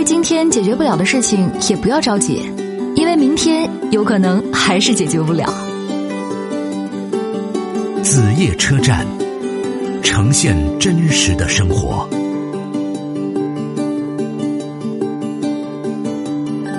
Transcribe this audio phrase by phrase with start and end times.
[0.00, 2.36] 对今天解决不了的事情也不要着急，
[2.96, 5.44] 因为明天有可能还是解决不了。
[8.02, 9.06] 子夜车站，
[10.02, 12.08] 呈现真实的生活。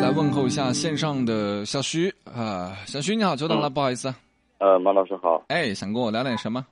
[0.02, 4.12] 来问候一下线上的小徐啊，小徐你好，久等了，不好意思。
[4.58, 5.44] 呃，马老师好。
[5.50, 6.66] 哎，想跟我聊点什么？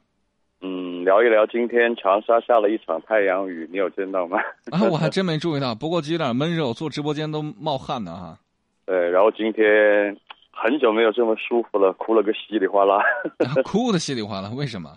[1.10, 4.38] 嗯，聊一聊今天长沙下了一场太阳雨，你有见到吗？
[4.70, 8.38] 啊，我还真没注意到，不过有点闷热，我做直播间都冒汗呢哈。
[8.86, 10.16] 对，然后今天
[10.52, 13.04] 很久没有这么舒服了，哭了个稀里哗啦。
[13.66, 14.96] 哭的稀里哗啦，为什么？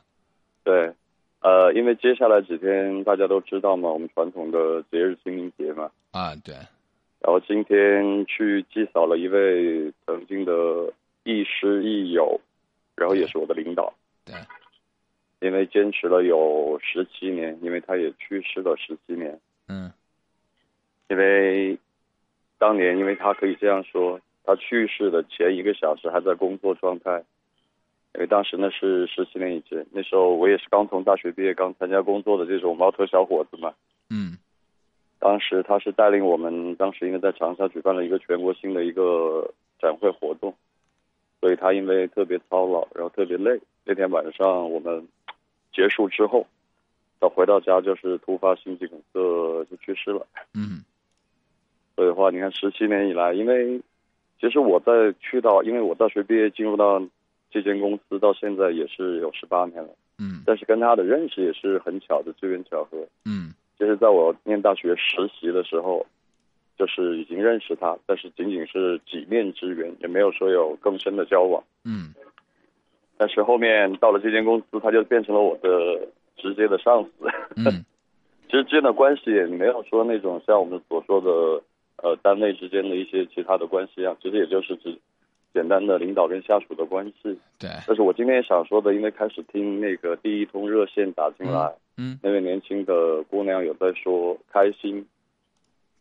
[0.64, 0.92] 对，
[1.40, 5.90] 呃，因为接下来几天大家都知道嘛，我们传统的节日清明节嘛。
[6.10, 6.54] 啊，对。
[7.20, 10.52] 然后今天去祭扫了一位曾经的
[11.24, 12.38] 亦师亦友，
[12.96, 13.90] 然后也是我的领导。
[14.26, 14.34] 对。
[15.42, 19.36] 因为坚持了有十七年，因为他也去世了十七年。
[19.66, 19.92] 嗯。
[21.08, 21.76] 因为
[22.58, 27.22] 当年，因为他可以这样说，他去世的前一个小时还在工作状态。
[28.14, 33.74] 因为当时那是十七年以前，那时候我也是刚从大学毕业、刚参加工作的这种毛头小伙子嘛。
[34.10, 34.38] 嗯。
[35.18, 40.54] 当时他是带领我们，当时因为在长沙举办了一个全国性的一个展会活动，
[41.40, 43.60] 所以他因为特别操劳，然后特别累。
[43.84, 45.04] 那天晚上我们。
[45.72, 46.46] 结束之后，
[47.18, 49.18] 到回到家就是突发心肌梗塞
[49.70, 50.26] 就去世了。
[50.54, 50.84] 嗯，
[51.96, 53.80] 所以的话，你看十七年以来，因为
[54.40, 57.02] 其实我在去到，因为我大学毕业进入到
[57.50, 59.90] 这间公司到现在也是有十八年了。
[60.18, 62.98] 嗯，但是跟他的认识也是很巧的机缘巧合。
[63.24, 66.04] 嗯，就是在我念大学实习的时候，
[66.76, 71.62] 就是已经认识他，但是仅仅是几面之缘，也没有说有更深的交往。
[71.84, 72.12] 嗯。
[73.22, 77.28] 但是后面到了这间公司，他就变成了我的直接的上司。
[77.54, 77.84] 嗯，
[78.50, 81.62] 其实之间的关系也没有说那种像我们所说的
[82.02, 84.98] 呃单位之间的一些其他的关系啊，其实也就是指
[85.54, 87.38] 简单的领导跟下属的关系。
[87.60, 87.70] 对。
[87.86, 95.06] 但是我今天想说的，因为开始听那个第一通热线打进来，嗯，那位年轻的姑娘有在说开心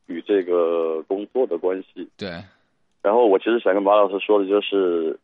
[0.07, 2.09] 与这个工作的关系。
[2.17, 2.29] 对。
[3.03, 5.19] 然后我其实想跟马老师说的就是。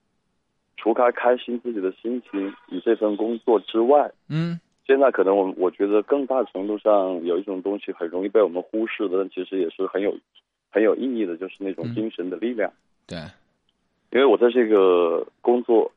[0.77, 10.15] 除开开心自己的心情与这份工作之外，嗯，现在可能我我觉得更大程度上有一种东西很容易被我们忽视的，但其实也是很有
[10.69, 12.71] 很有意义的，就是那种精神的力量。
[13.07, 13.17] 对，
[14.11, 15.91] 因为我在这个工作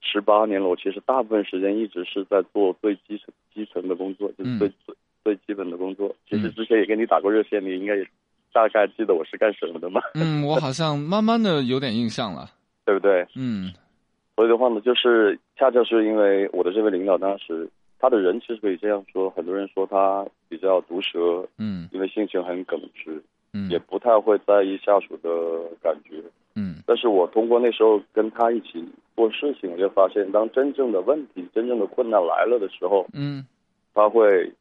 [0.00, 6.14] 十八年了，我其实大部分时间一直是在做最基层基层的工作，就是最最最基本的工作。
[6.28, 8.06] 其实之前也跟你打过热线，你应该也
[8.52, 10.00] 大概记得我是干什么的嘛。
[10.14, 12.50] 嗯，我好像慢慢的有点印象了，
[12.84, 13.24] 对不对？
[13.36, 13.72] 嗯。
[14.38, 17.68] 所以的话呢，就是恰恰是因为我的这位领导当时
[17.98, 23.20] 他的人其实可以这样说，很多人说他比较毒舌，嗯，因为性情很耿直，
[23.52, 25.28] 嗯，也不太会在意下属的
[25.82, 26.22] 感觉，
[26.54, 26.76] 嗯。
[26.86, 33.44] 但是我通过那时候跟他一起做事情，我就发现，当真正的问题、真正的困难来了的时候，嗯，
[33.92, 34.52] 他会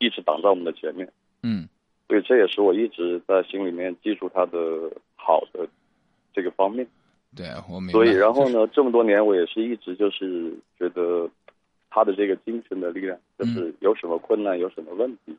[0.00, 1.10] 一直挡在我们的前面，
[1.42, 1.66] 嗯。
[2.08, 5.66] 所以这也是我一直在心里面记住他的好的
[6.34, 6.86] 这个方面。
[7.34, 7.92] 对，我明白。
[7.92, 8.66] 所以，然后呢？
[8.68, 11.28] 这么多年，我也是一直就是觉得
[11.88, 15.34] 他的这个精神的力量，就是有什么困难、有什么问题，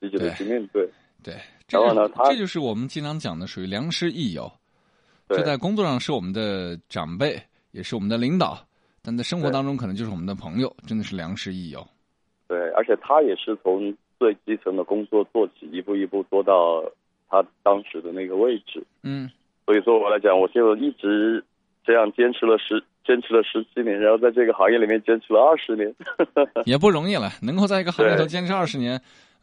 [0.00, 0.88] 积极的去面对。
[1.22, 1.34] 对，
[1.68, 2.08] 然后呢？
[2.08, 4.50] 他这就是我们经常讲的，属于良师益友。
[5.28, 7.38] 就在工作上是我们的长辈，
[7.72, 8.58] 也是我们的领导，
[9.02, 11.86] 但在生活当中可能就是我们的朋友，真的是良师益友。
[12.46, 16.82] 对，而且他也是从最基层的工作做起，一步一步做到
[17.28, 18.82] 他当时的那个位置。
[19.02, 19.28] 嗯。
[19.66, 21.44] 所以说我来讲，我就一直
[21.84, 25.92] 这样坚持了十坚持了十七年，然后在这个行业里面坚持了二十年，
[26.64, 27.28] 也不容易了。
[27.42, 29.00] 能够在一个行业里头坚持二十年，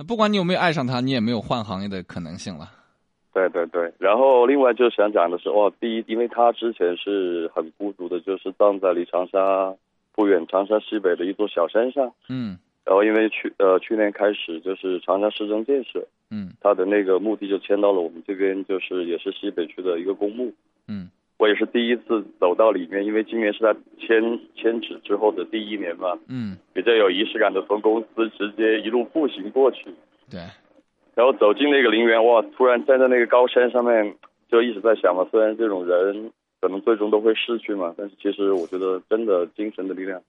[0.07, 2.69] 不管你有没有爱上它，你也没有换行业的可能性了。
[3.33, 9.73] 对对对，然后另外就想讲的是，哦，第一，因为他之前是很孤独的，就是葬在离长沙
[10.13, 12.13] 不远，长沙西北的一座小山上。
[12.29, 12.57] 嗯。
[12.85, 16.05] 然后因为去呃去年开始就是长沙市政建设。
[16.29, 20.51] 嗯，他的那个墓地就迁到了我们这边，就是也是西北区的一个公墓。
[20.88, 21.07] 嗯，
[21.38, 26.18] 我也是第一次走到里面，因为今年是他迁迁址之后的第一年嘛。
[26.27, 29.85] 嗯，比较有仪式感的，从公司直接一路步行过去。
[30.30, 30.39] 对。
[31.15, 32.41] 然后走进那个陵园，哇！
[32.57, 34.15] 突然站在那个高山上面，
[34.50, 40.19] 就一直在想嘛，虽然这种人可能最终都会逝去嘛，但是其实我觉得真的精神的力量，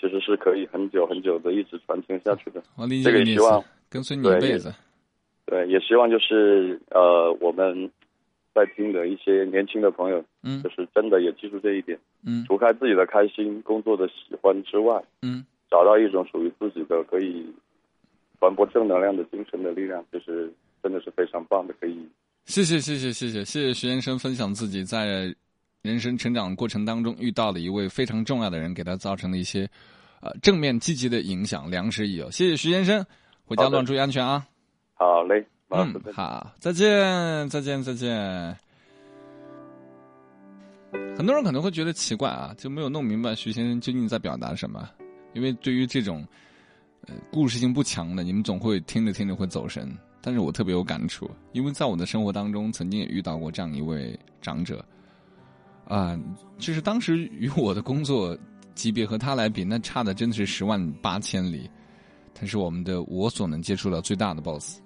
[0.00, 2.62] 其实是可以很久很久的一直传承下去的。
[2.76, 4.74] 我理解这个希望跟随你一辈子。
[5.46, 7.90] 对，也希望就是呃，我们
[8.54, 17.46] 在听的一些年轻的朋友，嗯，就是真的也记住这一点，嗯，除开自己的开心、工作的喜欢之外，嗯，找到一种属于自己的可以
[18.38, 20.50] 传播正能量的精神的力量，就是
[20.82, 22.08] 真的是非常棒的，可以。
[22.46, 25.34] 谢谢谢谢谢谢谢谢徐先生分享自己在
[25.84, 29.68] 人生成长过程当中遇到的一位非常重要的人，给他造成了一些
[30.22, 32.30] 呃正面积极的影响，良师益友。
[32.30, 33.04] 谢谢徐先生，
[33.44, 34.46] 回家乱注意安全啊！
[34.94, 38.56] 好嘞，嗯，好，再见再见再见。
[41.18, 44.88] 很多人可能会觉得奇怪啊，就没有弄明白徐先生究竟在表达什么。
[45.34, 46.26] 因为对于这种
[47.06, 49.94] 呃故事性不强的，你们总会听着听着会走神。
[50.22, 54.82] 但是我特别有感触，因为在我的生活当中，曾经也遇到过这样一位长者，
[55.86, 56.18] 啊，
[56.58, 58.36] 就是当时与我的工作
[58.74, 61.68] 级别和他来比，那差的真的是十万八千里。
[62.34, 64.80] 他是我们的我所能接触到最大的 boss，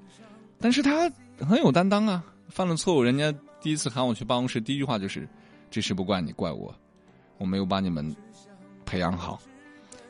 [0.61, 2.25] 但是他很有担当啊。
[2.49, 5.29] 犯了错误，人家第一次喊我去办公室，第一句话就是
[5.71, 6.75] ：“这事不怪你，怪我，
[7.37, 8.15] 我没有把你们
[8.87, 9.39] 培养好。”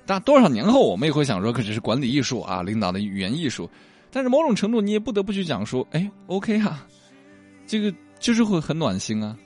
[0.06, 3.68] 但多少年后，我们也会想说，可这是管理艺术啊，领导的语言艺术。
[4.10, 6.86] 但是某种程度，你也不得不去讲说，哎，OK 啊，
[7.66, 9.36] 这个就是会很暖心啊。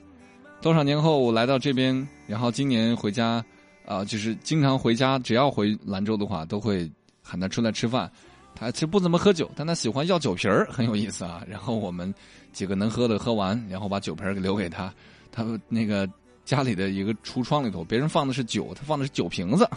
[0.63, 3.43] 多少年后，我来到这边，然后今年回家，
[3.85, 6.89] 啊，就是经常回家，只要回兰州的话，都会
[7.21, 8.09] 喊他出来吃饭。
[8.55, 11.43] 他其实不怎么喝酒，但他喜欢要酒瓶儿，很有意思啊。
[11.49, 12.13] 然后我们
[12.53, 14.93] 几个能喝的喝完，然后把酒瓶儿给留给他。
[15.33, 16.09] 他那个
[16.45, 19.69] 家里的一个橱窗里头，别人放的是酒，他放的是酒瓶子。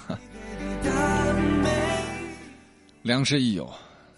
[3.02, 3.68] 良师益友。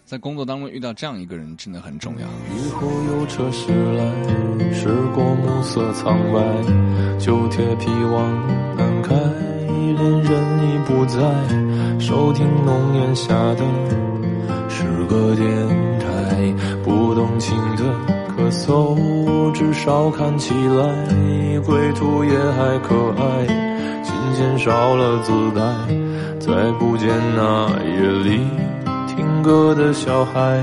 [0.09, 2.25] 在工作当中遇到这样一个人真的很重要。
[2.25, 6.41] 雨后有车驶来，驶过暮色苍白，
[7.19, 9.13] 旧铁皮往南开，
[9.67, 10.33] 恋人
[10.63, 11.19] 已不在，
[11.99, 13.63] 收听浓烟下的
[14.67, 15.47] 诗歌电
[15.99, 17.83] 台，不动情的
[18.35, 23.45] 咳嗽，至少看起来归途也还可爱，
[24.01, 25.61] 琴弦少了姿态，
[26.39, 28.41] 再不见那夜里。
[29.39, 30.61] 听歌的小孩，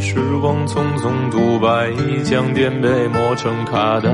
[0.00, 1.92] 时光匆匆独白，
[2.22, 4.08] 将颠沛磨成卡带，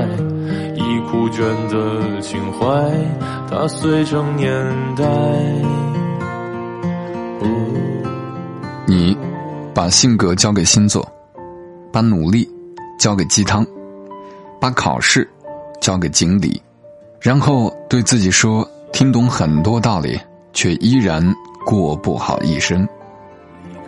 [0.75, 2.67] 已枯卷的情怀，
[3.49, 4.51] 它碎成年
[4.97, 5.05] 代。
[8.85, 9.17] 你
[9.73, 11.09] 把性格交给星座，
[11.89, 12.45] 把努力
[12.99, 13.65] 交给鸡汤，
[14.59, 15.25] 把考试
[15.79, 16.61] 交给锦鲤，
[17.21, 20.19] 然后对自己说：听懂很多道理，
[20.51, 21.23] 却依然
[21.65, 22.85] 过不好一生。